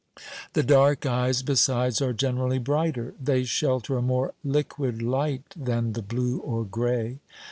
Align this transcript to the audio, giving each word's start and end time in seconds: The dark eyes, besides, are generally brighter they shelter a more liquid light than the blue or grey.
The 0.53 0.63
dark 0.63 1.05
eyes, 1.05 1.43
besides, 1.43 2.01
are 2.01 2.11
generally 2.11 2.57
brighter 2.57 3.13
they 3.21 3.43
shelter 3.43 3.97
a 3.99 4.01
more 4.01 4.33
liquid 4.43 4.99
light 4.99 5.53
than 5.55 5.93
the 5.93 6.01
blue 6.01 6.39
or 6.39 6.65
grey. 6.65 7.19